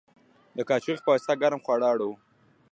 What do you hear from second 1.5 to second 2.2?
خواړه اړوو.